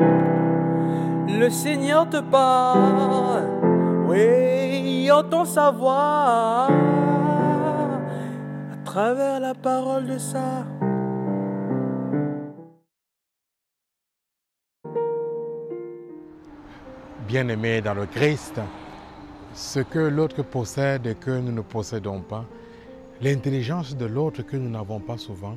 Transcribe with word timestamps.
Le 0.00 1.48
Seigneur 1.48 2.08
te 2.08 2.20
parle, 2.20 3.44
oui, 4.06 5.10
entend 5.10 5.44
sa 5.44 5.70
voix 5.70 6.68
à 8.72 8.76
travers 8.84 9.40
la 9.40 9.54
parole 9.54 10.06
de 10.06 10.18
ça. 10.18 10.64
Bien-aimés 17.26 17.80
dans 17.80 17.94
le 17.94 18.06
Christ, 18.06 18.60
ce 19.54 19.80
que 19.80 19.98
l'autre 19.98 20.42
possède 20.42 21.06
et 21.06 21.14
que 21.14 21.30
nous 21.30 21.52
ne 21.52 21.60
possédons 21.60 22.20
pas, 22.20 22.44
l'intelligence 23.20 23.96
de 23.96 24.06
l'autre 24.06 24.42
que 24.42 24.56
nous 24.56 24.70
n'avons 24.70 25.00
pas 25.00 25.16
souvent, 25.16 25.56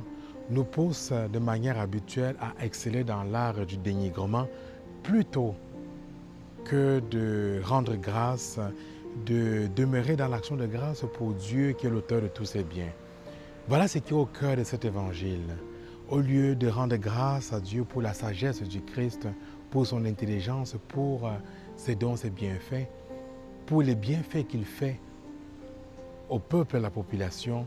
nous 0.50 0.64
pousse 0.64 1.12
de 1.12 1.38
manière 1.38 1.78
habituelle 1.78 2.36
à 2.40 2.64
exceller 2.64 3.04
dans 3.04 3.22
l'art 3.22 3.66
du 3.66 3.76
dénigrement 3.76 4.46
plutôt 5.02 5.54
que 6.64 7.00
de 7.10 7.60
rendre 7.62 7.94
grâce, 7.96 8.58
de 9.26 9.68
demeurer 9.74 10.16
dans 10.16 10.28
l'action 10.28 10.56
de 10.56 10.66
grâce 10.66 11.04
pour 11.14 11.32
Dieu 11.34 11.72
qui 11.72 11.86
est 11.86 11.90
l'auteur 11.90 12.22
de 12.22 12.28
tous 12.28 12.46
ses 12.46 12.64
biens. 12.64 12.92
Voilà 13.68 13.88
ce 13.88 13.98
qui 13.98 14.10
est 14.10 14.16
au 14.16 14.26
cœur 14.26 14.56
de 14.56 14.64
cet 14.64 14.84
évangile. 14.84 15.56
Au 16.10 16.20
lieu 16.20 16.54
de 16.54 16.68
rendre 16.68 16.96
grâce 16.96 17.52
à 17.52 17.60
Dieu 17.60 17.84
pour 17.84 18.02
la 18.02 18.12
sagesse 18.12 18.62
du 18.62 18.82
Christ, 18.82 19.26
pour 19.70 19.86
son 19.86 20.04
intelligence, 20.04 20.76
pour 20.88 21.30
ses 21.76 21.94
dons, 21.94 22.16
ses 22.16 22.30
bienfaits, 22.30 22.86
pour 23.66 23.82
les 23.82 23.94
bienfaits 23.94 24.46
qu'il 24.46 24.64
fait 24.64 25.00
au 26.28 26.38
peuple 26.38 26.76
et 26.76 26.78
à 26.78 26.82
la 26.82 26.90
population, 26.90 27.66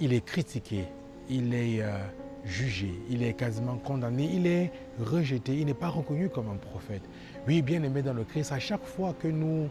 il 0.00 0.12
est 0.12 0.24
critiqué, 0.24 0.84
il 1.28 1.54
est 1.54 1.82
euh, 1.82 1.98
jugé, 2.48 2.92
il 3.10 3.22
est 3.22 3.34
quasiment 3.34 3.76
condamné, 3.76 4.30
il 4.32 4.46
est 4.46 4.72
rejeté, 4.98 5.56
il 5.56 5.66
n'est 5.66 5.74
pas 5.74 5.88
reconnu 5.88 6.28
comme 6.28 6.48
un 6.48 6.56
prophète. 6.56 7.02
Oui, 7.46 7.62
bien 7.62 7.82
aimé 7.82 8.02
dans 8.02 8.14
le 8.14 8.24
Christ, 8.24 8.52
à 8.52 8.58
chaque 8.58 8.84
fois 8.84 9.14
que 9.18 9.28
nous 9.28 9.68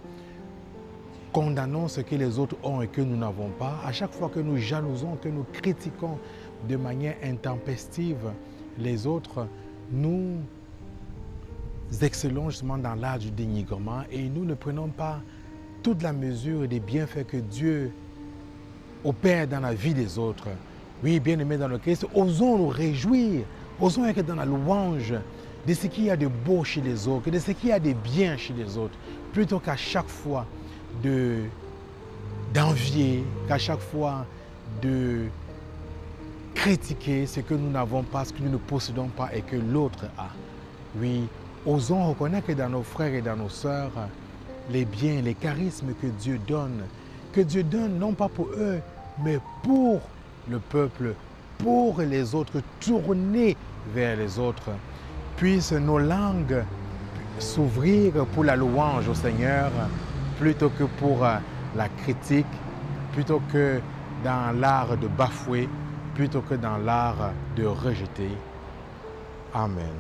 condamnons 1.34 1.88
ce 1.88 2.02
que 2.02 2.16
les 2.16 2.40
autres 2.40 2.56
ont 2.64 2.82
et 2.82 2.88
que 2.88 3.02
nous 3.02 3.18
n'avons 3.18 3.50
pas, 3.50 3.80
à 3.86 3.92
chaque 3.92 4.14
fois 4.14 4.30
que 4.30 4.40
nous 4.40 4.58
jalousons, 4.58 5.16
que 5.22 5.30
nous 5.30 5.46
critiquons 5.54 6.18
de 6.68 6.76
manière 6.76 7.16
intempestive 7.24 8.32
les 8.78 9.08
autres, 9.08 9.48
nous 9.92 10.38
excellons 12.02 12.50
justement 12.50 12.78
dans 12.78 12.96
l'art 12.96 13.20
du 13.20 13.32
dénigrement 13.32 14.04
et 14.12 14.30
nous 14.30 14.46
ne 14.46 14.54
prenons 14.54 14.90
pas 14.90 15.22
toute 15.84 16.02
la 16.04 16.14
mesure 16.14 16.68
des 16.68 16.80
bienfaits 16.80 17.26
que 17.28 17.38
Dieu 17.38 17.92
opère 19.04 19.48
dans 19.48 19.62
la 19.62 19.74
vie 19.74 19.94
des 19.94 20.18
autres. 20.18 20.48
Oui, 21.04 21.20
bien 21.20 21.38
aimés 21.40 21.58
dans 21.58 21.68
le 21.68 21.78
Christ, 21.78 22.06
osons 22.16 22.58
nous 22.58 22.68
réjouir, 22.70 23.46
osons 23.80 24.06
être 24.06 24.26
dans 24.26 24.36
la 24.36 24.46
louange 24.46 25.14
de 25.68 25.74
ce 25.74 25.88
qu'il 25.88 26.06
y 26.06 26.10
a 26.10 26.18
de 26.18 26.28
beau 26.28 26.64
chez 26.64 26.82
les 26.82 27.08
autres, 27.08 27.30
de 27.30 27.40
ce 27.40 27.52
qu'il 27.52 27.70
y 27.70 27.72
a 27.72 27.80
de 27.80 27.94
bien 27.94 28.36
chez 28.38 28.54
les 28.54 28.78
autres, 28.78 28.98
plutôt 29.32 29.60
qu'à 29.60 29.76
chaque 29.76 30.08
fois 30.08 30.46
de 31.04 31.44
d'envier, 32.54 33.24
qu'à 33.48 33.58
chaque 33.58 33.82
fois 33.82 34.26
de 34.82 35.26
critiquer 36.56 37.26
ce 37.28 37.42
que 37.42 37.54
nous 37.54 37.70
n'avons 37.70 38.04
pas, 38.04 38.26
ce 38.26 38.34
que 38.34 38.42
nous 38.42 38.50
ne 38.50 38.58
possédons 38.58 39.10
pas 39.10 39.30
et 39.36 39.42
que 39.42 39.58
l'autre 39.58 40.06
a. 40.18 40.30
Oui, 41.00 41.28
osons 41.66 42.10
reconnaître 42.10 42.52
dans 42.54 42.70
nos 42.70 42.84
frères 42.84 43.14
et 43.14 43.22
dans 43.22 43.36
nos 43.36 43.50
sœurs, 43.50 43.92
les 44.72 44.86
biens, 44.86 45.22
les 45.22 45.36
charismes 45.36 45.94
que 46.02 46.08
Dieu 46.08 46.40
donne, 46.48 46.84
que 47.34 47.42
Dieu 47.42 47.62
donne 47.64 48.00
non 48.00 48.14
pas 48.14 48.30
pour 48.30 48.48
eux, 48.58 48.80
mais 49.24 49.40
pour 49.64 50.02
le 50.50 50.60
peuple, 50.60 51.14
pour 51.58 52.02
les 52.02 52.36
autres, 52.36 52.62
tourner 52.80 53.56
vers 53.94 54.18
les 54.18 54.40
autres. 54.40 54.72
Puissent 55.36 55.72
nos 55.72 56.00
langues 56.00 56.64
s'ouvrir 57.40 58.26
pour 58.34 58.44
la 58.44 58.56
louange 58.56 59.08
au 59.08 59.14
Seigneur 59.14 59.72
plutôt 60.40 60.70
que 60.70 60.84
pour 60.84 61.26
la 61.76 61.90
critique, 62.04 62.46
plutôt 63.14 63.42
que 63.52 63.80
dans 64.24 64.60
l'art 64.60 64.98
de 64.98 65.08
bafouer, 65.08 65.68
plutôt 66.16 66.42
que 66.42 66.56
dans 66.56 66.78
l'art 66.78 67.32
de 67.56 67.66
rejeter. 67.66 68.32
Amen. 69.54 69.96